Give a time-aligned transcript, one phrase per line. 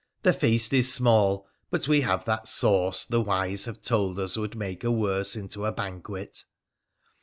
[0.23, 4.55] 'The feast is small, but we have that sauce the wise have told us would
[4.55, 6.43] make a worse into a banquet.'